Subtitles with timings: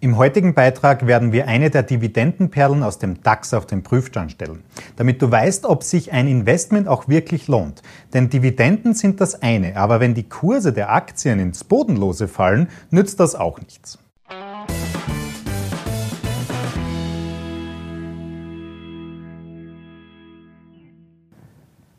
[0.00, 4.62] Im heutigen Beitrag werden wir eine der Dividendenperlen aus dem DAX auf den Prüfstand stellen,
[4.94, 7.82] damit du weißt, ob sich ein Investment auch wirklich lohnt.
[8.14, 13.18] Denn Dividenden sind das eine, aber wenn die Kurse der Aktien ins Bodenlose fallen, nützt
[13.18, 13.98] das auch nichts.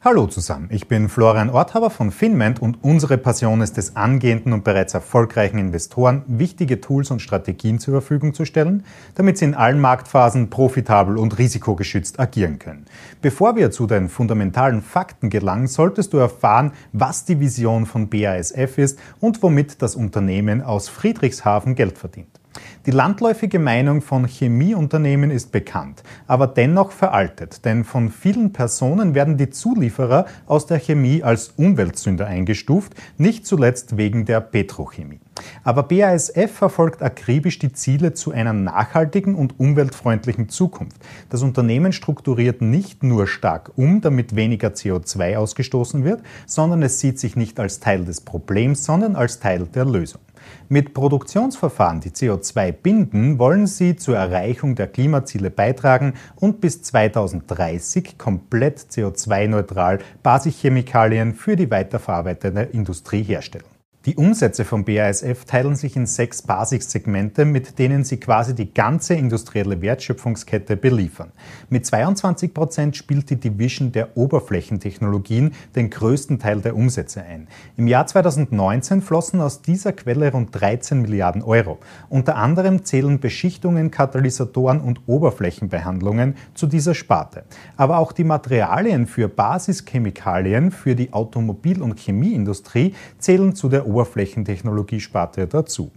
[0.02, 4.64] Hallo zusammen, ich bin Florian Orthaber von Finment und unsere Passion ist es, angehenden und
[4.64, 9.82] bereits erfolgreichen Investoren wichtige Tools und Strategien zur Verfügung zu stellen, damit sie in allen
[9.82, 12.86] Marktphasen profitabel und risikogeschützt agieren können.
[13.21, 18.77] Bevor wir zu den fundamentalen Fakten gelangen, solltest du erfahren, was die Vision von BASF
[18.77, 22.39] ist und womit das Unternehmen aus Friedrichshafen Geld verdient.
[22.86, 29.38] Die landläufige Meinung von Chemieunternehmen ist bekannt, aber dennoch veraltet, denn von vielen Personen werden
[29.38, 35.20] die Zulieferer aus der Chemie als Umweltsünder eingestuft, nicht zuletzt wegen der Petrochemie.
[35.64, 40.97] Aber BASF verfolgt akribisch die Ziele zu einer nachhaltigen und umweltfreundlichen Zukunft.
[41.30, 47.19] Das Unternehmen strukturiert nicht nur stark um, damit weniger CO2 ausgestoßen wird, sondern es sieht
[47.19, 50.22] sich nicht als Teil des Problems, sondern als Teil der Lösung.
[50.67, 58.17] Mit Produktionsverfahren, die CO2 binden, wollen sie zur Erreichung der Klimaziele beitragen und bis 2030
[58.17, 63.78] komplett CO2-neutral Basischemikalien für die weiterverarbeitende Industrie herstellen.
[64.05, 69.16] Die Umsätze von BASF teilen sich in sechs Basissegmente, mit denen sie quasi die ganze
[69.16, 71.33] industrielle Wertschöpfungskette beliefern.
[71.69, 77.50] Mit 22 Prozent spielt die Division der Oberflächentechnologien den größten Teil der Umsätze ein.
[77.75, 81.78] Im Jahr 2019 flossen aus dieser Quelle rund 13 Milliarden Euro.
[82.08, 87.44] Unter anderem zählen Beschichtungen, Katalysatoren und Oberflächenbehandlungen zu dieser Sparte.
[87.75, 95.47] Aber auch die Materialien für Basischemikalien für die Automobil- und Chemieindustrie zählen zu der Oberflächentechnologiesparte
[95.47, 95.91] dazu.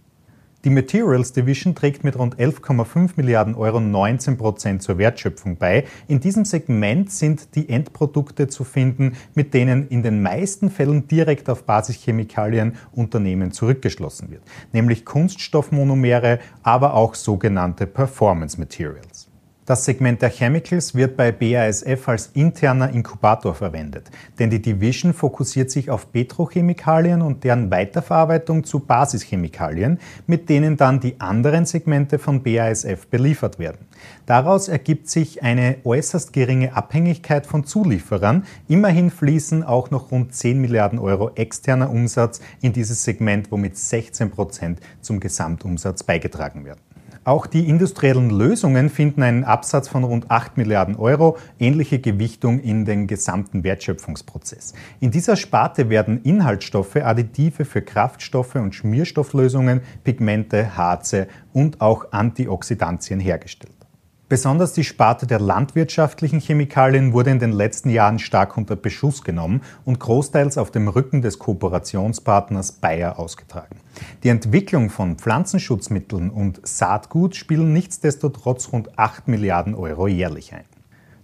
[0.64, 5.86] Die Materials Division trägt mit rund 11,5 Milliarden Euro 19 Prozent zur Wertschöpfung bei.
[6.06, 11.50] In diesem Segment sind die Endprodukte zu finden, mit denen in den meisten Fällen direkt
[11.50, 14.42] auf Basischemikalien Unternehmen zurückgeschlossen wird,
[14.72, 19.31] nämlich Kunststoffmonomere, aber auch sogenannte Performance Materials.
[19.72, 25.70] Das Segment der Chemicals wird bei BASF als interner Inkubator verwendet, denn die Division fokussiert
[25.70, 32.42] sich auf Petrochemikalien und deren Weiterverarbeitung zu Basischemikalien, mit denen dann die anderen Segmente von
[32.42, 33.86] BASF beliefert werden.
[34.26, 38.44] Daraus ergibt sich eine äußerst geringe Abhängigkeit von Zulieferern.
[38.68, 44.30] Immerhin fließen auch noch rund 10 Milliarden Euro externer Umsatz in dieses Segment, womit 16
[44.32, 46.91] Prozent zum Gesamtumsatz beigetragen werden.
[47.24, 52.84] Auch die industriellen Lösungen finden einen Absatz von rund 8 Milliarden Euro, ähnliche Gewichtung in
[52.84, 54.74] den gesamten Wertschöpfungsprozess.
[54.98, 63.20] In dieser Sparte werden Inhaltsstoffe, Additive für Kraftstoffe und Schmierstofflösungen, Pigmente, Harze und auch Antioxidantien
[63.20, 63.81] hergestellt.
[64.32, 69.60] Besonders die Sparte der landwirtschaftlichen Chemikalien wurde in den letzten Jahren stark unter Beschuss genommen
[69.84, 73.76] und großteils auf dem Rücken des Kooperationspartners Bayer ausgetragen.
[74.22, 80.64] Die Entwicklung von Pflanzenschutzmitteln und Saatgut spielen nichtsdestotrotz rund 8 Milliarden Euro jährlich ein.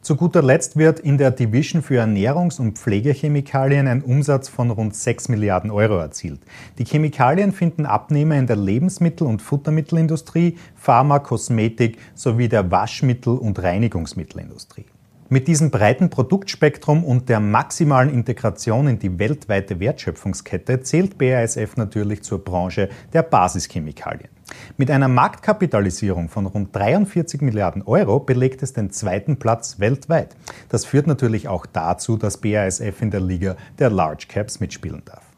[0.08, 4.96] Zu guter Letzt wird in der Division für Ernährungs- und Pflegechemikalien ein Umsatz von rund
[4.96, 6.40] 6 Milliarden Euro erzielt.
[6.78, 13.62] Die Chemikalien finden Abnehmer in der Lebensmittel- und Futtermittelindustrie, Pharma, Kosmetik sowie der Waschmittel- und
[13.62, 14.86] Reinigungsmittelindustrie.
[15.30, 22.22] Mit diesem breiten Produktspektrum und der maximalen Integration in die weltweite Wertschöpfungskette zählt BASF natürlich
[22.22, 24.30] zur Branche der Basischemikalien.
[24.78, 30.34] Mit einer Marktkapitalisierung von rund 43 Milliarden Euro belegt es den zweiten Platz weltweit.
[30.70, 35.28] Das führt natürlich auch dazu, dass BASF in der Liga der Large Caps mitspielen darf.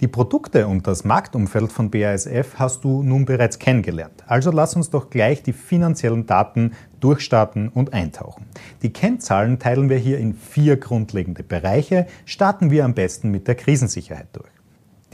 [0.00, 4.24] Die Produkte und das Marktumfeld von BASF hast du nun bereits kennengelernt.
[4.26, 8.46] Also lass uns doch gleich die finanziellen Daten durchstarten und eintauchen.
[8.82, 12.06] Die Kennzahlen teilen wir hier in vier grundlegende Bereiche.
[12.24, 14.50] Starten wir am besten mit der Krisensicherheit durch.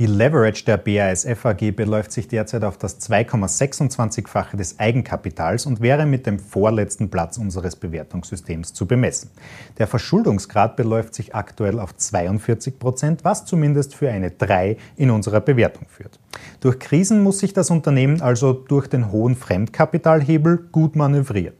[0.00, 6.04] Die Leverage der BASF AG beläuft sich derzeit auf das 2,26-fache des Eigenkapitals und wäre
[6.04, 9.30] mit dem vorletzten Platz unseres Bewertungssystems zu bemessen.
[9.78, 15.40] Der Verschuldungsgrad beläuft sich aktuell auf 42 Prozent, was zumindest für eine 3 in unserer
[15.40, 16.18] Bewertung führt.
[16.58, 21.54] Durch Krisen muss sich das Unternehmen also durch den hohen Fremdkapitalhebel gut manövrieren.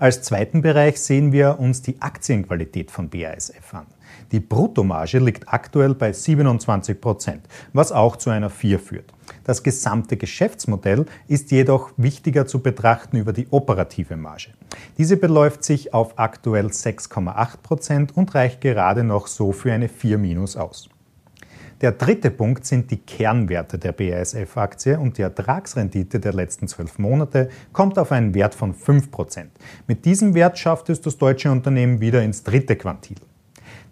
[0.00, 3.86] Als zweiten Bereich sehen wir uns die Aktienqualität von BASF an.
[4.30, 9.12] Die Bruttomarge liegt aktuell bei 27 Prozent, was auch zu einer 4 führt.
[9.42, 14.50] Das gesamte Geschäftsmodell ist jedoch wichtiger zu betrachten über die operative Marge.
[14.98, 20.18] Diese beläuft sich auf aktuell 6,8 Prozent und reicht gerade noch so für eine 4
[20.18, 20.88] minus aus.
[21.80, 27.50] Der dritte Punkt sind die Kernwerte der BASF-Aktie und die Ertragsrendite der letzten zwölf Monate
[27.72, 29.44] kommt auf einen Wert von 5%.
[29.86, 33.18] Mit diesem Wert schafft es das deutsche Unternehmen wieder ins dritte Quantil.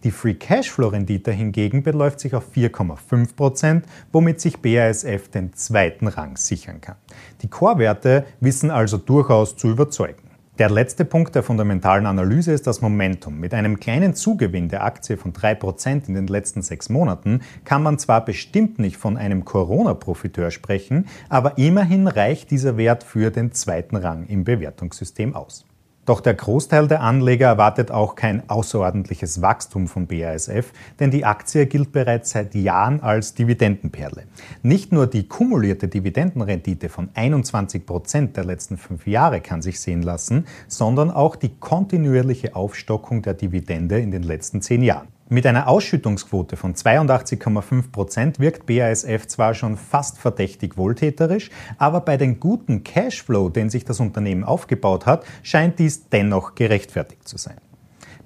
[0.02, 6.36] Die Free Cashflow Rendite hingegen beläuft sich auf 4,5%, womit sich BASF den zweiten Rang
[6.36, 6.96] sichern kann.
[7.42, 10.25] Die Core-Werte wissen also durchaus zu überzeugen.
[10.58, 13.38] Der letzte Punkt der fundamentalen Analyse ist das Momentum.
[13.38, 17.98] Mit einem kleinen Zugewinn der Aktie von 3% in den letzten sechs Monaten kann man
[17.98, 23.96] zwar bestimmt nicht von einem Corona-Profiteur sprechen, aber immerhin reicht dieser Wert für den zweiten
[23.96, 25.66] Rang im Bewertungssystem aus.
[26.06, 31.66] Doch der Großteil der Anleger erwartet auch kein außerordentliches Wachstum von BASF, denn die Aktie
[31.66, 34.22] gilt bereits seit Jahren als Dividendenperle.
[34.62, 40.02] Nicht nur die kumulierte Dividendenrendite von 21 Prozent der letzten fünf Jahre kann sich sehen
[40.02, 45.08] lassen, sondern auch die kontinuierliche Aufstockung der Dividende in den letzten zehn Jahren.
[45.28, 52.16] Mit einer Ausschüttungsquote von 82,5 Prozent wirkt BASF zwar schon fast verdächtig wohltäterisch, aber bei
[52.16, 57.56] den guten Cashflow, den sich das Unternehmen aufgebaut hat, scheint dies dennoch gerechtfertigt zu sein.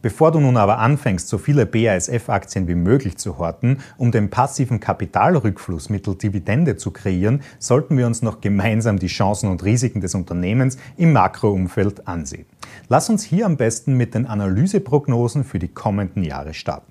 [0.02, 4.80] Bevor du nun aber anfängst, so viele BASF-Aktien wie möglich zu horten, um den passiven
[4.80, 10.14] Kapitalrückfluss mittels Dividende zu kreieren, sollten wir uns noch gemeinsam die Chancen und Risiken des
[10.14, 12.46] Unternehmens im Makroumfeld ansehen.
[12.88, 16.90] Lass uns hier am besten mit den Analyseprognosen für die kommenden Jahre starten.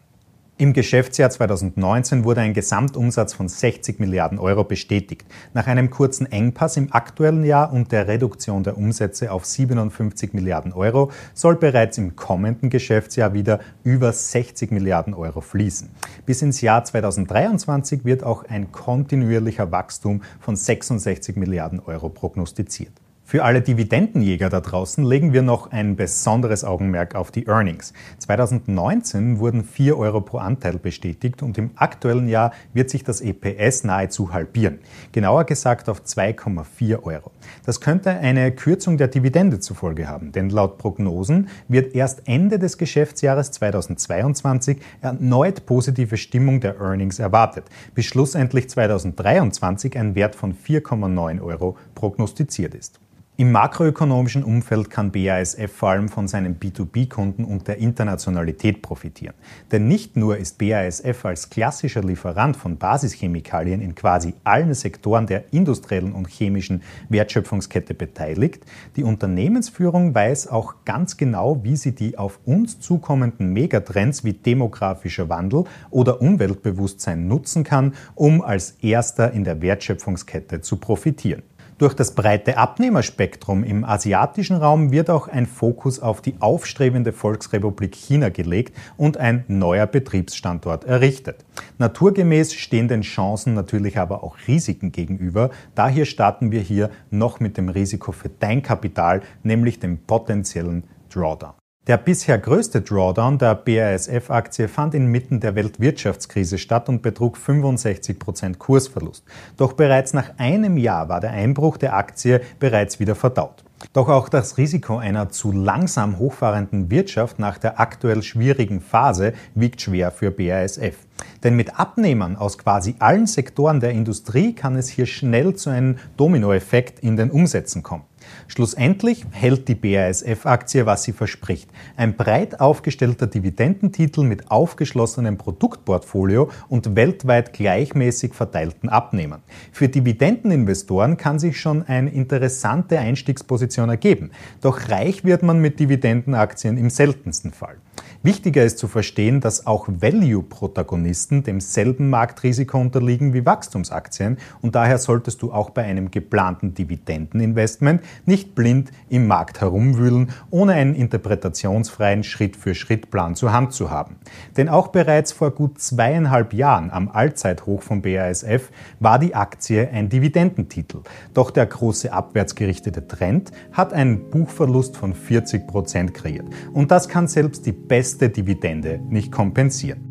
[0.61, 5.25] Im Geschäftsjahr 2019 wurde ein Gesamtumsatz von 60 Milliarden Euro bestätigt.
[5.53, 10.73] Nach einem kurzen Engpass im aktuellen Jahr und der Reduktion der Umsätze auf 57 Milliarden
[10.73, 15.91] Euro soll bereits im kommenden Geschäftsjahr wieder über 60 Milliarden Euro fließen.
[16.25, 22.91] Bis ins Jahr 2023 wird auch ein kontinuierlicher Wachstum von 66 Milliarden Euro prognostiziert.
[23.29, 27.93] Für alle Dividendenjäger da draußen legen wir noch ein besonderes Augenmerk auf die Earnings.
[28.17, 33.83] 2019 wurden 4 Euro pro Anteil bestätigt und im aktuellen Jahr wird sich das EPS
[33.83, 34.79] nahezu halbieren.
[35.11, 37.29] Genauer gesagt auf 2,4 Euro.
[37.67, 42.57] Das könnte eine Kürzung der Dividende zur Folge haben, denn laut Prognosen wird erst Ende
[42.57, 50.55] des Geschäftsjahres 2022 erneut positive Stimmung der Earnings erwartet, bis schlussendlich 2023 ein Wert von
[50.55, 52.99] 4,9 Euro prognostiziert ist.
[53.39, 59.33] Im makroökonomischen Umfeld kann BASF vor allem von seinen B2B-Kunden und der Internationalität profitieren.
[59.71, 65.53] Denn nicht nur ist BASF als klassischer Lieferant von Basischemikalien in quasi allen Sektoren der
[65.53, 68.65] industriellen und chemischen Wertschöpfungskette beteiligt,
[68.97, 75.29] die Unternehmensführung weiß auch ganz genau, wie sie die auf uns zukommenden Megatrends wie demografischer
[75.29, 81.43] Wandel oder Umweltbewusstsein nutzen kann, um als erster in der Wertschöpfungskette zu profitieren.
[81.79, 87.95] Durch das breite Abnehmerspektrum im asiatischen Raum wird auch ein Fokus auf die aufstrebende Volksrepublik
[87.95, 91.45] China gelegt und ein neuer Betriebsstandort errichtet.
[91.77, 95.51] Naturgemäß stehen den Chancen natürlich aber auch Risiken gegenüber.
[95.73, 101.53] Daher starten wir hier noch mit dem Risiko für dein Kapital, nämlich dem potenziellen Drawdown.
[101.89, 108.59] Der bisher größte Drawdown der BASF-Aktie fand inmitten der Weltwirtschaftskrise statt und betrug 65 Prozent
[108.59, 109.23] Kursverlust.
[109.57, 113.63] Doch bereits nach einem Jahr war der Einbruch der Aktie bereits wieder verdaut.
[113.91, 119.81] Doch auch das Risiko einer zu langsam hochfahrenden Wirtschaft nach der aktuell schwierigen Phase wiegt
[119.81, 120.95] schwer für BASF.
[121.43, 125.97] Denn mit Abnehmern aus quasi allen Sektoren der Industrie kann es hier schnell zu einem
[126.17, 128.03] Dominoeffekt in den Umsätzen kommen.
[128.47, 131.69] Schlussendlich hält die BASF-Aktie, was sie verspricht.
[131.97, 139.41] Ein breit aufgestellter Dividendentitel mit aufgeschlossenem Produktportfolio und weltweit gleichmäßig verteilten Abnehmern.
[139.71, 144.31] Für Dividendeninvestoren kann sich schon eine interessante Einstiegsposition ergeben.
[144.61, 147.77] Doch reich wird man mit Dividendenaktien im seltensten Fall.
[148.21, 155.41] Wichtiger ist zu verstehen, dass auch Value-Protagonisten demselben Marktrisiko unterliegen wie Wachstumsaktien und daher solltest
[155.41, 163.35] du auch bei einem geplanten Dividendeninvestment nicht blind im Markt herumwühlen, ohne einen interpretationsfreien Schritt-für-Schritt-Plan
[163.35, 164.17] zur Hand zu haben.
[164.57, 170.09] Denn auch bereits vor gut zweieinhalb Jahren am Allzeithoch von BASF war die Aktie ein
[170.09, 171.03] Dividendentitel.
[171.33, 176.47] Doch der große abwärtsgerichtete Trend hat einen Buchverlust von 40 Prozent kreiert.
[176.73, 180.08] Und das kann selbst die beste Dividende nicht kompensieren.